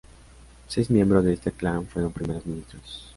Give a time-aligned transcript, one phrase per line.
[0.67, 3.05] Seis miembros de este clan fueron Primeros Ministros.